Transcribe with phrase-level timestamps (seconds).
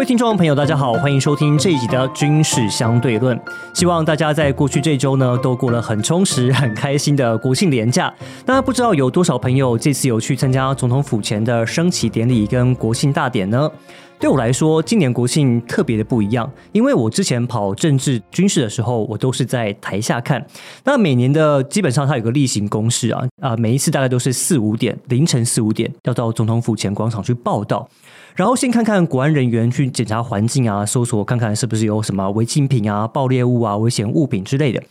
[0.00, 3.38] 各位听众朋友，大家好，欢迎收听这一集的军事相对论。
[3.74, 8.10] 希望大家在过去这周呢，都过了很充实、很开心的国庆连假。
[8.46, 13.70] 那不知道有多少朋友这次有去参加总统府前的升旗典礼跟国庆大典呢？
[14.20, 20.46] 对我来说，今年国庆特别的不一样，因为我之前跑政治军事的时候，我都是在台下看。
[20.84, 27.88] 那每年的基本上它有个例行公事啊，啊，每一次大概都是四五点，凌晨四五点要到总统府前广场去报道，
[28.36, 34.82] 然后先看看国安人员去检查环境啊，搜索看看是不是有什么违禁品啊、爆裂物啊、危险物品之类的。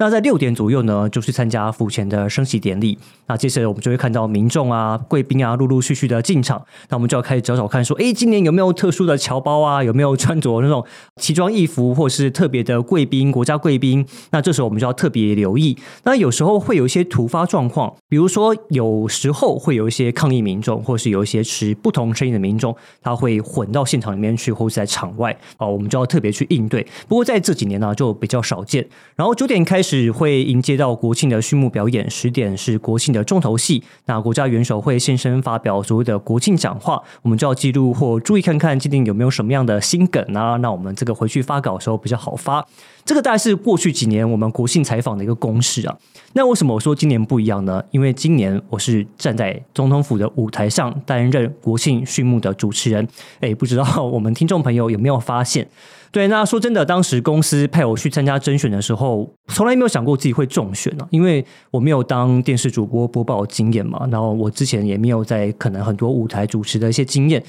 [0.00, 2.96] 那在六点左右呢，就去参加府前的升旗典礼。
[3.26, 6.64] 那接着我们就会看到民众啊、贵宾啊，陆陆续续的进场。
[6.88, 9.82] 那我们就要开始找找看，说，哎，今年有没有特殊的侨胞啊？
[9.82, 10.84] 有没有穿着那种
[11.16, 14.06] 奇装异服，或是特别的贵宾、国家贵宾？
[14.30, 15.76] 那这时候我们就要特别留意。
[16.04, 26.86] 那有时候会有一些突发状况，比如说有时候会有一些抗议民众，或是有一些持不同声音的民众，他会混到现场里面去，或是在场外哦，我们就要特别去应对。
[27.08, 28.88] 不过在这几年呢，就比较少见。
[29.16, 29.87] 然后九点开始。
[29.88, 33.82] 只会迎接到国庆的序幕表演，十点是国庆的重头戏。
[34.04, 40.56] 那国家元首会现身发表所谓的国庆讲话，我们就要记录或注意看看今年有没有什么样的新梗啊？
[40.56, 42.62] 那我们这个回去发稿的时候比较好发。
[43.06, 45.96] 这个大概是过去几年我们国庆采访的一个公式啊。
[46.34, 47.82] 那为什么我说今年不一样呢？
[47.90, 53.08] 因为今年我是站在总统府的舞台上担任国庆序幕的主持人。
[53.40, 55.66] 哎，不知道我们听众朋友有没有发现？
[56.10, 67.42] 对，那说真的，当时公司派我去参加甄选的时候，从来没有想过自己会中选啊，因为我没有当电视主播播报经验嘛，然后我之前也没有在可能很多舞台主持的一些经验。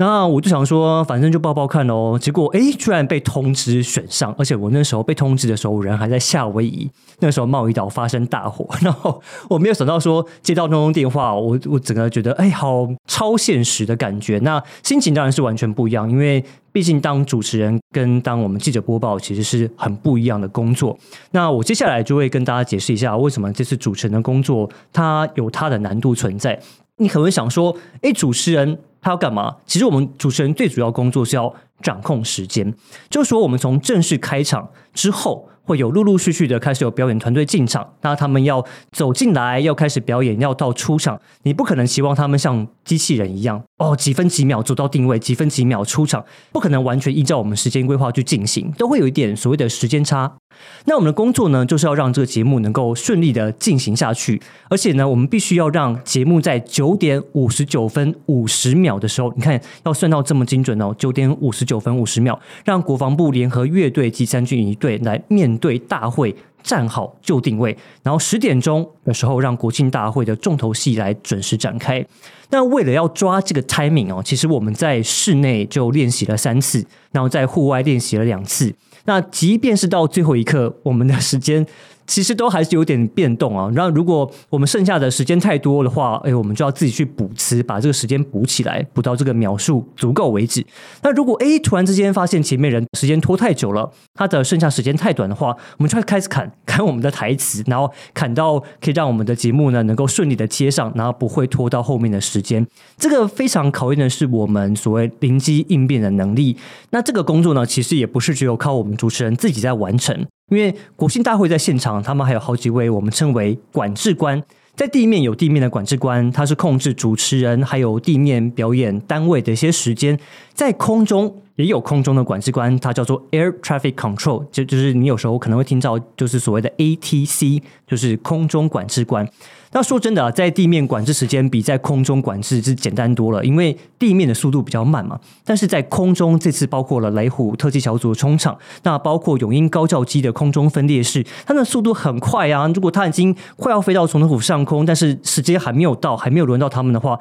[0.00, 2.16] 那我就想说，反正就报报看喽。
[2.16, 6.88] 结果哎，居然被通知选上，而且我那时候被通知的时候，人还在夏威夷。
[7.18, 14.38] 那时候贸易岛发生大火，然后我没有想到说 接到那通电话，我我整个觉得哎，好超现实的感觉。
[14.38, 20.96] 那心情当然是完全不一样，因为毕竟当主持人跟当我们记者播报其实是很不一样的工作。
[21.32, 26.56] 那我接下来就会跟大家解释一下，为什么这次主持人的工作它有它的难度存在。
[26.98, 28.78] 你可能会想说，哎，主持人。
[29.00, 29.56] 他要干嘛？
[29.66, 32.74] 其实我们主持人最主要工作是要掌控时间，
[33.08, 35.48] 就是说我们从正式开场之后。
[35.68, 50.38] 会有陆陆续续的开始有表演团队进场，那他们要走进来，要开始表演，要到出场，你不可能希望他们像机器人一样哦，几分几秒走到定位，几分几秒出场，不可能完全依照我们时间规划去进行，都会有一点所谓的时间差。
[50.84, 65.58] 那我们的工作呢，就是要让这个节目能够顺利的进行下去，而且呢，我们必须要让节目在九点五十九分五十秒的时候，你看要算到这么精准哦，九点五十九分五十秒，让国防部联合乐队及三军仪队来面。
[65.58, 66.32] 对大会
[66.62, 72.06] 站好就定位，然后十点钟的时候让国庆大会的重头戏来准时展开。
[72.50, 78.72] 那为了要抓这个 timing 哦，其实我们在室内就练习了三次，然后在户外练习了两次。
[79.08, 81.66] 那即便是到最后一刻，我们的时间。
[82.08, 83.70] 其实都还是有点变动啊。
[83.72, 90.66] 然后，如果我们剩下的时间太多的话，哎，我们就要自己去补词，把这个时间补起来，补到这个描述足够为止。
[91.02, 102.66] 那如果哎突然之间发现前面人时间拖太久了，他的剩下时间太短的话，我们就会开始砍 砍我们的台词，然后砍到可以让我们的节目呢能够顺利的接上，然后不会拖到后面的时间。
[102.96, 106.56] 这个非常考验的是我们所谓灵机应变的能力。
[106.90, 110.26] 那这个工作呢，其实也不是只有靠我们主持人自己在完成。
[110.48, 114.42] 因为国庆大会在现场，他们还有好几位我们称为管制官，
[114.74, 120.18] 在地面有地面的管制官，他是控制主持人还有地面表演单位的一些时间，
[120.54, 129.28] 在空中也有空中的管制官，他叫做 Air Traffic Control，就就是你有时候可能会听到，就是所谓的 ATC，就是空中管制官。
[129.72, 135.18] 那说真的，在地面管制时间比在空中管制是简单多了，因为地面的速度比较慢嘛。
[135.44, 142.66] 但是在空中，这次包括了雷虎特技小组的冲场，那包括永鹰高教机的空中分列式，它的速度很快啊。
[142.68, 147.18] 如果它已经快要飞到总统府上空，但是时间还没有到，还没有轮到他们的话，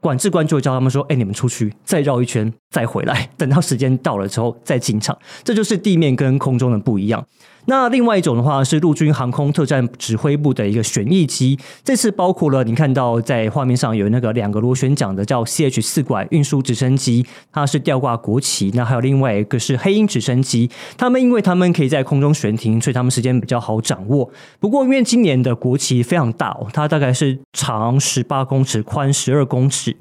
[0.00, 7.24] 管制官就会叫他们说：“哎，你们出去，再绕一圈，再回来，等到时间到了之后再进场。”这就是地面跟空中的不一样。
[7.66, 18.70] 那另外一种的话是陆军航空特战指挥部的一个旋翼机，这次包括了你看到在画面上有那个两个螺旋桨的叫 CH 四管运输直升机，它是吊挂国旗。
[18.74, 24.30] 那还有另外一个是黑鹰直升机，他们因为他们可以在空中悬停，所以他们时间比较好掌握。
[24.58, 29.96] 不过因为今年的国旗非常大，它大概是长十八公尺，宽十二公尺。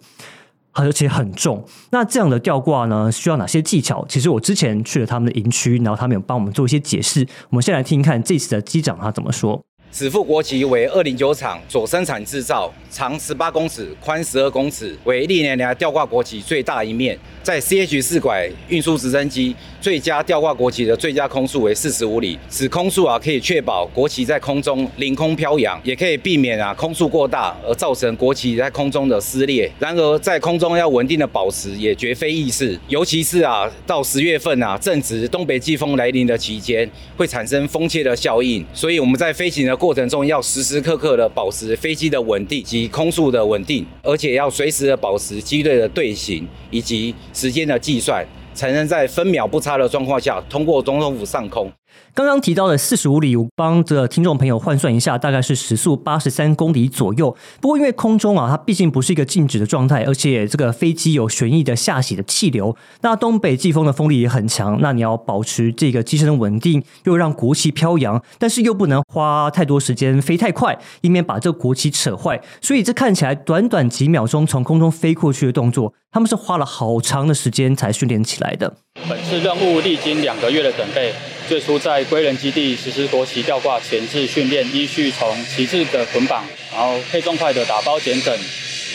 [0.73, 4.05] 而且很重，那这样的吊挂呢，需要哪些技巧？
[4.07, 7.27] 其实我之前去了他们的营区，然后他们有帮我们做一些解释。
[7.49, 9.61] 我们先来听一看这次的机长他怎么说。
[9.91, 17.17] 此副国旗为二零九厂所生产制造，长十八公尺，宽十二公尺，为历年来吊挂国旗最大一面。
[17.41, 29.71] 在 CH 四拐运输直升机最佳吊挂国旗的最佳空速为四十五里，此空速啊可以确保国旗在空中凌空飘扬，也可以避免啊空速过大而造成国旗在空中的撕裂。
[29.79, 36.87] 然而在空中要稳定的保持也绝非易事，尤其是啊到十月份啊正值东北季风来临的期间，
[37.17, 47.15] 会产生风切的效应，所以我们在飞行的过程中要时时刻刻的保持飞机的稳定及空速的稳定，而且要随时的保持机队的队形以及。
[47.33, 51.71] 时间的计算，才能在分秒不差的状况下通过总统府上空。
[52.13, 57.35] 刚刚提到的四十五里，我帮这听众朋友换算一下，大概是时速八十三公里左右。
[57.61, 72.41] 不过因为空中啊，它毕竟不是一个静止的状态，而且这个飞机有旋翼的下洗的气流，那东北季风的风力也很强，那你要保持这个机身的稳定，又让国旗飘扬，但是又不能花太多时间飞太快，以免把这个国旗扯坏。
[72.61, 78.75] 所以这看起来短短几秒钟从空中飞过去的动作，他们是花了好长的时间才训练起来的。
[79.07, 81.13] 本次任务历经两个月的准备。
[81.49, 88.31] 最初在归仁基地实施国旗吊挂前置训练，依序从旗帜的捆绑，然后配重块的打包剪整，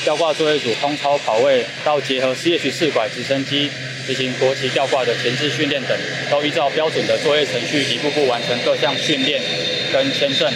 [0.04, 3.68] 吊挂作业组通操跑位，到结合 CH 四拐直升机
[4.06, 5.98] 执行国旗吊挂的前置训练等，
[6.30, 9.42] 都依照标准的作业程序，一步步完成各项训练
[9.92, 10.48] 跟签证，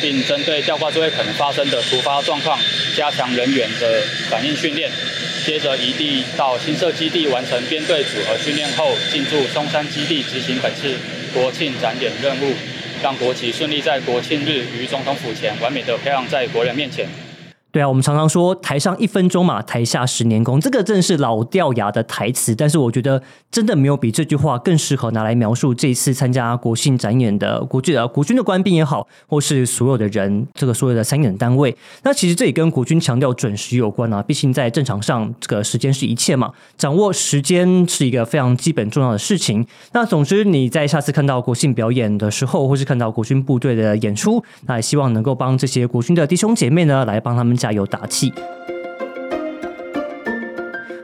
[0.00, 2.58] 并针对吊挂作业可能发生的突发状况，
[2.96, 4.00] 加强人员的
[4.30, 4.90] 反应训练。
[5.44, 10.96] 接着移地到新设基地完成编队组合训练后，进驻松山基地执行本次。
[11.34, 12.54] 国庆展演任务，
[13.02, 17.06] 让国旗顺利在国庆日于总统府前完美的飘扬在国人面前。
[17.72, 22.54] 对啊，我们常常说台上一分钟嘛，台下十年功，这个正是老掉牙的台词。
[22.54, 31.74] 但是我觉得真的没有比这句话更适合拿来描述这一次参加国庆展演的国军啊，国军的官兵也好，或是所有的人，这个所有的参演单位。
[32.02, 34.22] 那其实这也跟国军强调准时有关啊。
[34.22, 39.66] 毕竟在战场上，这个时间是一切嘛，掌握时间是一个非常基本重要的事情。
[39.92, 47.56] 那总之你在下次看到国庆表演的时候，或是看到国军部队的演出，那也希望能够帮这些国军的弟兄姐妹呢，来帮他们。
[47.62, 48.32] 加油打气。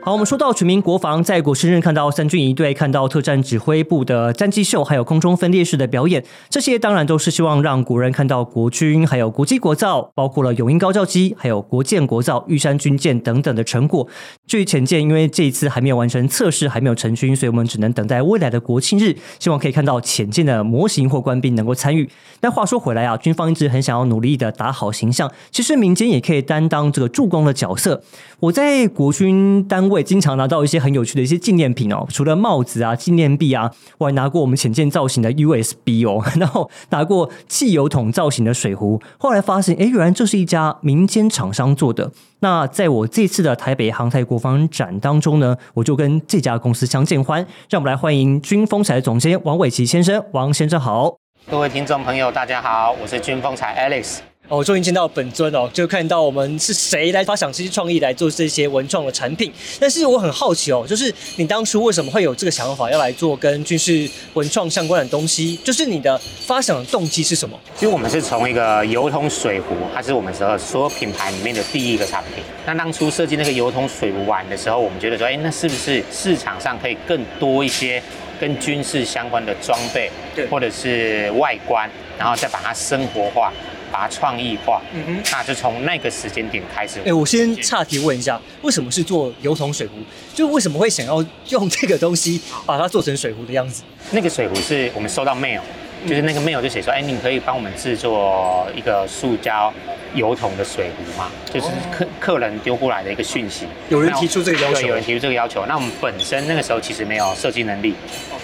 [0.01, 14.07] 好，我们说到全民国防，在国生日看到三军一队，看到特战指挥部的战绩秀，还有空中分列式的表演，这些当然都是希望让国人看到国军还有国际国造，包括了永鹰高教机，还有国舰国造、玉山军舰等等的成果。
[14.49, 22.09] 至于潜舰，因为这一次还没有完成测试，还没有成军，所以我们只能等待未来的国庆日，希望可以看到潜舰的模型或官兵能够参与。
[22.39, 28.01] 但话说回来啊，军方一直很想要努力的打好形象，其实民间也可以担当这个助攻的角色。
[28.39, 33.69] 我在国军单位经常拿到一些很有趣的一些纪念品哦，除了帽子啊、纪念币啊，
[33.99, 38.99] 我还拿过我们浅见造型的 USB 哦， 然后拿过汽油桶造型的水壶。
[39.19, 42.11] 后来发现，哎，原来这是一家民间厂商做的。
[42.41, 47.45] 那在我这次的台北航太国防展当中呢，我就跟这家公司相见欢。
[47.69, 51.15] 让我们来欢迎军风彩总监王伟奇先生，王先生好。
[51.49, 54.19] 各位听众朋友，大家好，我是军风彩 Alex。
[54.49, 59.53] 哦，终于见到本尊哦，就看到我们是谁来发想这些创意来做这些文创的产品。
[59.79, 65.55] 但是我很好奇哦，就是你当初为什么会有这个想法要来做跟军事文创相关的东西？
[65.63, 67.55] 就是你的发想的动机是什么？
[67.75, 72.43] 其实我们是从一个油桶水壶，它是我们所所有品牌里面的第一个产品。
[72.65, 78.01] 那当初设计那个油桶水壶碗的时候，我们觉得说，哎，那是不是市场上可以更多一些
[78.41, 83.53] 跟军事相关的装备，对，或者是外观，然后再把它生活化。
[83.99, 87.01] 把它创意化，嗯哼，那就从那个时间点开始。
[87.05, 89.95] 哎，我先岔题问一下，为什么是做油桶水壶？
[90.33, 93.83] 就为什么会想要用这个东西把它做成水壶的样子？
[94.11, 95.59] 那个水壶是我们收到 mail，
[96.07, 99.73] 就是那个 mail 就写说，哎，你可以帮我们制作一个塑胶
[100.13, 101.29] 油桶的水壶吗？
[101.51, 103.67] 就是客客人丢过来的一个讯息。
[103.89, 105.65] 有人提出这个要求，有人提出这个要求。
[105.65, 107.95] 那我们本身那个时候其实没有设计能力，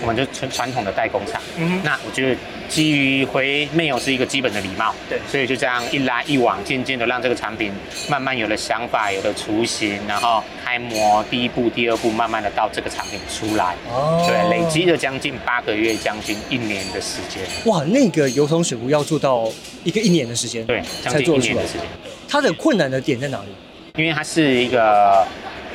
[0.02, 1.42] 我们就传传统的代工厂。
[1.58, 2.38] 嗯那我觉得。
[2.68, 7.72] 基于回 mail 是一个基本的礼貌，对，所以就这样一来一往，渐渐的让这个产品
[8.10, 17.44] 慢慢有了想法，有了雏形，然后开模第一步、第二步，慢慢的到这个产品出来，哦，对，累积了将近八个月，将近一年的时间。
[17.66, 19.48] 哇，那个油桶水壶要做到
[19.84, 21.82] 一个一年的时间，对，将近一年的时间。
[22.28, 23.48] 它的困难的点在哪里？
[23.96, 25.25] 因为它是一个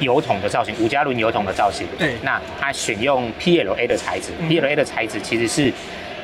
[0.01, 5.73] 油桶的造型，五加仑油桶的造型，对，那它选用 PLA 的材质，PLA 的材质其实是。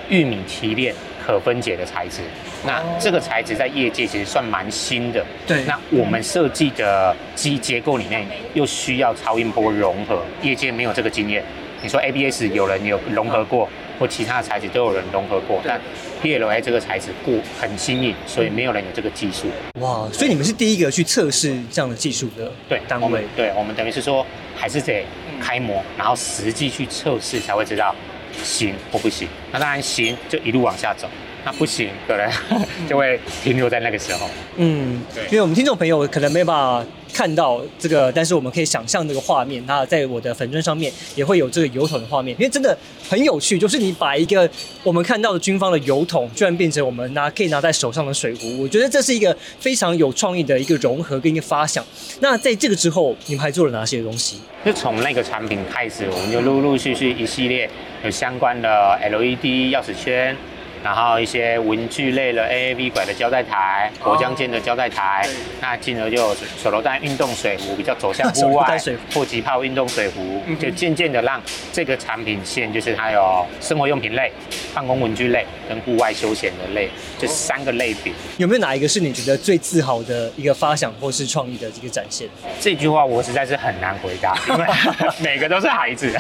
[0.09, 0.95] 玉米提炼
[1.27, 2.21] 可分解的材质，
[2.65, 5.27] 那这个材质在业界其实算蛮新的。
[5.45, 8.25] 对，那我们设计的机结构里面
[8.55, 11.43] 又需要超音波融合，业界没有这个经验。
[11.83, 15.81] 你说 ABS 有人有融合过，或其他的材质都有人融合过，但
[16.23, 19.47] PLA 这个材质固很新颖，所以没有人有这个技术。
[19.81, 23.25] 哇，所以你们是第一个去测试这样的技术的对，单位。
[23.37, 24.25] 对我们等于是说，
[24.57, 25.05] 还是得
[25.41, 27.95] 开模，然后实际去测试才会知道
[28.43, 29.29] 行或不行。
[29.53, 31.09] 那当然行就一路往下走，
[31.45, 32.31] 那不行可能
[32.89, 34.29] 就会停留在那个时候。
[34.57, 36.85] 嗯对，因为我们听众朋友可能没办法
[37.17, 39.65] 看到这个，但是我们可以想象这个画面。
[39.67, 42.77] 那在我的粉砖上面也会有这个油桶的画面，因为真的
[43.09, 44.47] 很有趣，就是你把一个
[44.83, 51.83] 我们看到的军方的油桶，居然变成我们拿可以拿在手上的水壶，我觉得这是一个非常有创意的一个融合跟一个发想。
[52.21, 54.37] 那在这个之后，你们还做了哪些东西？
[54.63, 57.71] 就从那个产品开始，我们就陆陆续续一系列
[58.05, 58.69] 有相关的
[59.01, 60.37] LED 钥匙圈，
[60.87, 65.27] 然后一些文具类的 AAV 拐的胶带台、国江间的胶带台，
[65.61, 74.31] 那进而就有手榴弹运动水壶，比较走向户外弹水壶或击炮运动水壶，就渐渐的让这个产品线就是它有生活用品类、
[74.73, 76.89] 办公文具类跟户外休闲的类，
[77.19, 78.13] 这三个类别。
[78.37, 82.29] 有没有哪一个是你觉得最自豪的一个发想或是创意的这个展现？
[82.61, 84.65] 这句话我实在是很难回答，因为
[85.19, 86.17] 每个都是孩子。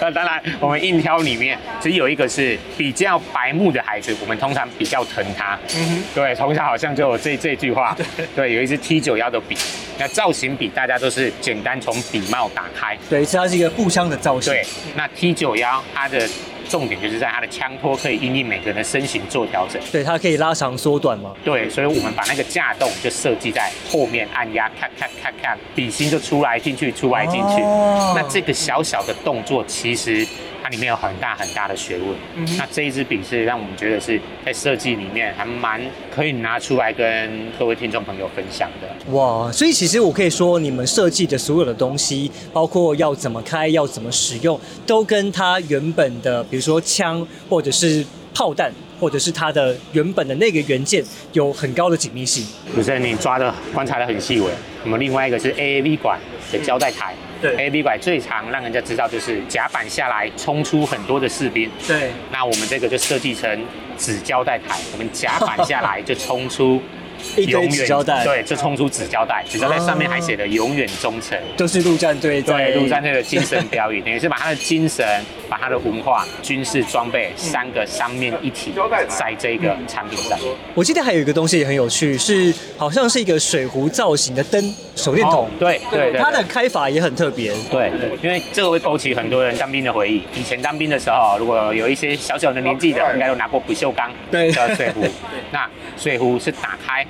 [0.00, 5.58] 那 当然，我们硬挑里面，只有一个是比较白目的孩子，我们通常比较疼他。
[5.76, 7.96] 嗯对，从小好像就有这这句话。
[8.34, 9.56] 对，有一支 T 九幺的笔，
[9.98, 12.96] 那造型笔大家都是简单从笔帽打开。
[13.08, 14.52] 对，是它是一个步枪的造型。
[14.52, 14.64] 对，
[14.96, 16.28] 那 T 九幺它的
[16.68, 19.80] 重点就是在它的枪托可以因应每个人的身形做调整。
[19.92, 21.32] 对，它可以拉长缩短嘛。
[21.44, 27.62] 对，所以我们把那个架洞就设计在后面，按压，看看看看，笔芯就出来进去，出来进去。
[27.62, 30.26] 哦那这个小小的动作，其实
[30.66, 32.08] 它里面有很大很大的学问。
[32.34, 35.80] 嗯那这一支笔是让我们觉得是在设计里面还蛮
[36.12, 39.12] 可以拿出来跟各位听众朋友分享的。
[39.12, 48.04] 哇，所以其实我可以说，你们设计的所有的东西，包括要怎么开、要怎么使用，都跟它原本的，比如说枪或者是
[48.34, 51.00] 炮弹，或者是它的原本的那个元件
[51.32, 52.44] 有很高的紧密性。
[52.74, 54.50] 主持人，你抓的观察的很细微。
[54.82, 56.18] 我们另外一个是 AAV 管
[56.50, 57.14] 的胶带台。
[57.54, 61.70] 对，AAV 管最常让人家知道就是甲板下来冲出很多的士兵。
[61.86, 63.64] 对，那我们这个就设计成
[63.96, 66.80] 纸胶带台，我们甲板下来就冲出
[67.34, 71.38] 一堆纸胶带，，对，就冲出纸胶带，纸胶带上面还写的“永远忠诚”。
[71.56, 78.74] 都是陆战队在对，陆战队的精神标语， 等于是把他的精神、把他的文化、军事装备三个三面一体
[79.08, 80.38] 在这个产品上。
[80.74, 85.44] 我记得还有一个东西也很有趣，是好像是一个水壶造型的灯手电筒。
[85.44, 87.52] 哦，对对对，它的开法也很特别。
[87.70, 90.22] 对，因为这个会勾起很多人当兵的回忆。
[90.34, 94.50] 以前当兵的时候，如果有一些小小的年纪的，应该都拿过不锈钢对。
[94.50, 95.04] 的水壶。
[95.52, 97.06] 那水壶是打开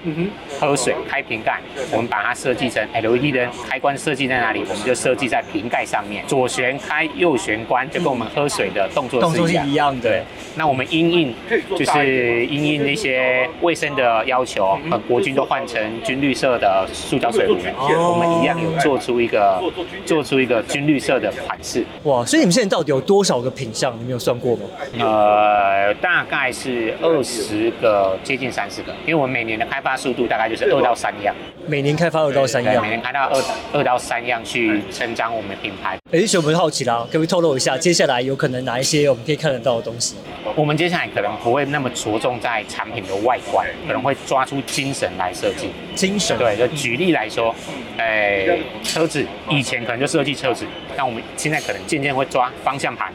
[0.60, 9.68] 喝水，开瓶盖，我们把它设计成 LED 灯，开关设计在哪里，我们就设计在瓶盖上面，左旋开，右旋关，就跟我们喝水的动作是是一样。
[9.68, 10.10] 一样的。
[10.10, 10.22] 对，
[10.56, 11.34] 那我们因应
[11.76, 19.62] 就是因应那些卫生的要求，呃，国军都换成军绿色的塑胶水壶，哦我们一样有做出一个
[20.04, 23.92] 做出一个军绿色的款式，哇，所以你们现在到底有多少个品相？
[23.98, 24.62] 你们有算过吗？
[24.98, 31.34] 呃，大概是二十个，接近三十个，因为我们每年的开发速度大概就是二到三样，
[31.66, 32.88] 每年开发二到三对，样每。
[32.88, 33.42] 年开到二
[33.72, 35.98] 二到三样去成长我们品牌。
[36.12, 40.16] 哎，所以我们好奇啦，可不可以透露一下，接下来有可能哪一些我们可以看得到的东西？
[40.54, 45.68] 我们接下来可能不会那么着重在产品的外观，可能会抓出精神来设计。
[45.94, 47.54] 精神，对，就举例来说，
[47.98, 53.12] 诶、车子以前可能就设计车子，那我们现在可能渐渐会抓方向盘，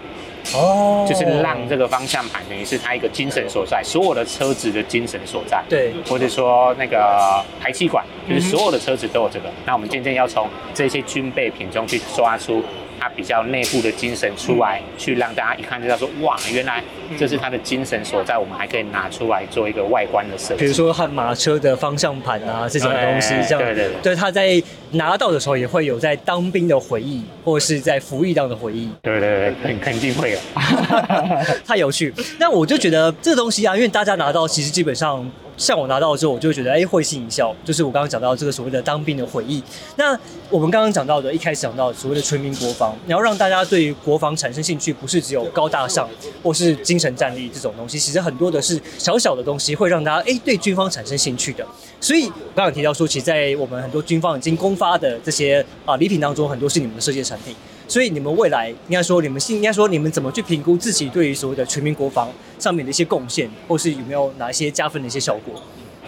[0.53, 5.63] 哦，就是让这个方向盘等于是它一个精神所在，所有的车子的精神所在。
[5.69, 9.51] 对或者说那个排气管，就是所有的车子都有这个。
[9.65, 12.63] 那我们渐渐要从这些军备品中去抓出
[13.01, 16.83] 它比较内部的精神出来，去让大家一看就知道说，哇，原来
[17.17, 18.37] 这是他的精神所在。
[18.37, 20.59] 我们还可以拿出来做一个外观的设计。
[20.59, 28.87] 比如说悍马车的方向盘啊这种东西，对这样对对对对，他在拿到的时候也会有在当兵的回忆，或是在服役当的回忆。
[29.01, 30.39] 对对对，肯肯定会有。
[31.65, 32.13] 太有趣。
[32.37, 35.27] 那我就觉得这个东西啊，因为大家拿到，其实基本上
[35.61, 39.61] 像我拿到之后，我就会觉得哎会心一笑，就是我刚刚讲到这个所谓的当兵的回忆。
[39.95, 46.09] 那我们刚刚讲到的，一开始讲到所谓的全民国防，你要让大家对于国防产生兴趣，不是只有高大上
[46.41, 51.63] 或是精神战力这种东西，其实很多的是小小的东西会让大家哎对军方产生兴趣的。
[51.99, 57.55] 所以我刚刚提到说，其实在我们很多军方已经公发的这些啊礼品当中，很多是你们的设计的产品。
[57.91, 65.61] 所以你们未来应该说，你们是应该说你们怎么去评估自己对于所谓的全民国防上面的一些贡献，或是有没有哪一些加分的一些效果？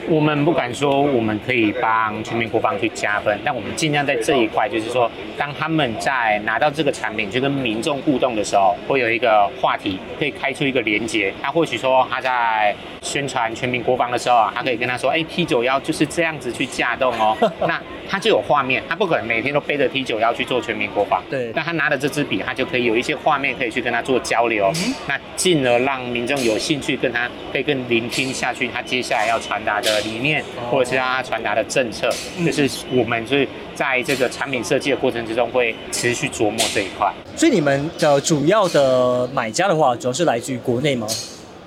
[0.07, 11.33] 我们不敢说我们可以帮全民国防去加分，但我们尽量在这一块，就是说，当他们在拿到这个产品去跟民众互动的时候，会有一个话题可以开出一个连接。
[11.41, 12.73] 他或许说他在
[13.13, 17.38] 宣传全民国防的时候啊，他可以跟他说：“哎，T 九幺就是这样子去架动哦。
[17.67, 17.79] ”那
[18.10, 21.22] 他就有画面，他不可能每天都背着 T 九幺去做全民国防。
[21.29, 21.51] 对。
[21.55, 24.72] 那他拿着这支笔，他就可以有一些画面可以去跟他做交流，
[25.08, 29.93] 那进而让民众有兴趣跟他可以更聆听下去，他接下来要传达的。
[30.03, 32.10] 理念，或者是他传达的政策，
[32.46, 37.13] 就是我们是在这个产品设计的过程之中会持续琢磨这一块。
[37.36, 41.08] 所以你们的主要的买家的话，主要是来自于国内吗？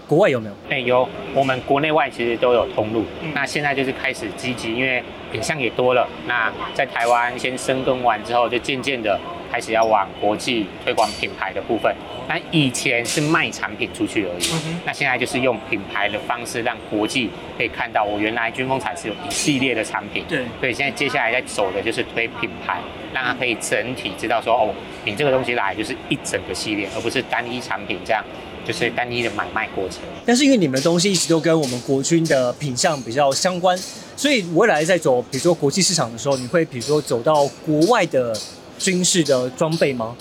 [0.07, 0.55] 国外有没有？
[0.71, 3.05] 哎，有，我们国内外其实都有通路。
[3.35, 6.09] 那现在就是开始积极，因为品相也多了。
[6.27, 9.19] 那在台湾先深耕完之后，就渐渐的
[9.51, 11.95] 开始要往国际推广品牌的部分。
[12.29, 14.49] 那以前是卖产品出去而已，
[14.85, 20.25] 那现在就是用品牌的方式让国际可以看到，我原来军工厂是有一系列的产品。
[20.29, 22.79] 对，所以现在接下来在走的就是推品牌，
[23.13, 28.25] 让他可以整体知道说，哦，你这个东西来就是一整个系列，而不是单一产品这样。
[28.66, 33.78] 就是单一的买卖过程，但是因为你们的东西一直都跟我们国军的品相比较相关，
[34.16, 38.37] 所以未来在走，比如说国际市场的时候，你会比如说走到国外的
[38.78, 40.16] 军事的装备吗？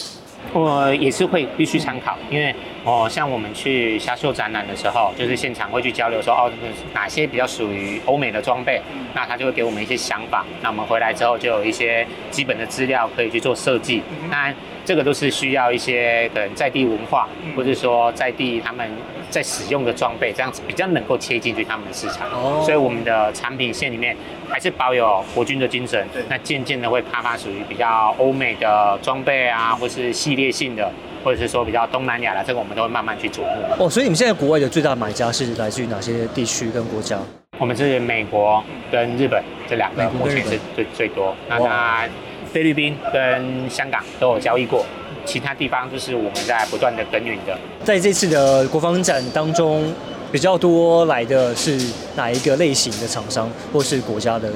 [0.54, 6.52] 我也是会必须参考，因为哦，像我们去虾秀展览的时候，就是现场会去交流说，哦，
[6.94, 8.80] 哪些比较属于欧美的装备，
[9.16, 14.04] 那他就会给我们一些想法，那我们回来之后就有一些基本的资料可以去做设计。
[14.30, 14.56] 当然，
[14.86, 17.28] 这个都是需要一些可能在地文化，
[17.58, 18.88] 或者说在地他们
[19.32, 22.28] 在使用的装备，这样子比较能够切进去他们的市场。
[22.30, 24.16] 哦，所以我们的产品线里面
[24.48, 26.08] 还是保有国军的精神。
[26.30, 30.90] 那渐渐的会开发属于比较欧美的装备啊，或是系列性的，
[31.24, 33.86] 或者是说比较东南亚的，这个我们都会慢慢去琢磨。
[33.86, 37.18] 哦，所以你们现在国外的最大的买家是来自于哪些地区跟国家？
[37.58, 41.36] 我们是美国跟日本这两个目前是最最多。
[41.50, 42.08] 那它。
[42.56, 44.86] 菲律宾跟香港都有交易过，
[45.26, 47.54] 其他地方就是我们在不断的耕耘的。
[47.84, 49.84] 在这次的国防展当中，
[50.32, 51.78] 比较多来的是
[52.16, 54.50] 哪一个类型的厂商或是国家的？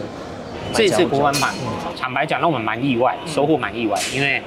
[0.73, 1.53] 这次国防展，
[1.99, 4.41] 坦白讲，让我们蛮意外，收获蛮意外，因为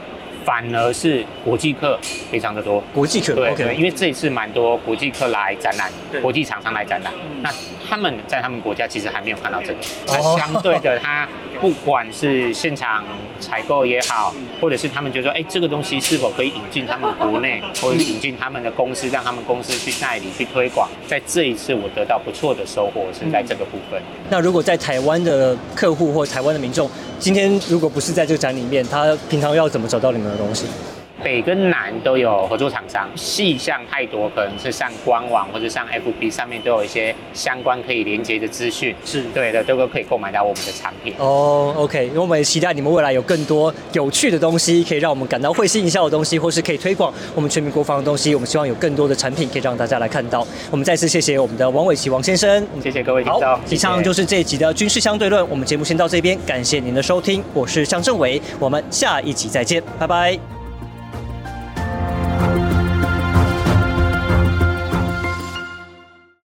[0.46, 1.98] 反而是国际客
[2.30, 2.82] 非常的多。
[2.94, 7.50] 国际客对对，因为这一次蛮多国际客来展览，国际厂商来展览，那
[7.92, 11.28] 他们在他们国家其实还没有看到这个，那相对的他。
[11.60, 13.04] 不管是现场
[13.38, 20.88] 采购也好，或者是他们就说，哎，这个东西是否可以引进他们国内，或者是引进他们的公司，让他们公司去代理、去推广。
[21.06, 24.02] 在这一次，我得到不错的收获是在这个部分。
[24.28, 30.66] 那如果在台湾的客户或台湾的民众，今天如果不是在这个展里面，他平常要怎么找到你们的东西？
[31.22, 41.14] 北跟南都有合作厂商，细项太多，可能是上官网或者上 FB 上面都有一些相关可以连接的资讯，是对的，都可以购买到我们的产品。
[41.18, 48.34] 哦，OK，因为我们也期待你们未来有更多有趣的东西，可以让我们感到会心一笑的东西，或是可以推广我们全民国防的东西。
[48.34, 50.46] 我们希望有更多的产品可以让大家来看到。
[50.70, 53.60] 我们再次谢谢我们的王伟奇王先生，谢谢各位听众。
[53.68, 60.61] 以上就是这一集的军事相对论，我们节目先到这边，感谢您的收听，我是向政伟，我们下一集再见，拜拜。